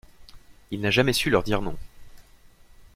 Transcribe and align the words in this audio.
Il 0.71 0.81
n'a 0.81 0.89
jamais 0.89 1.13
su 1.13 1.29
leur 1.29 1.43
dire 1.43 1.61
non. 1.61 1.77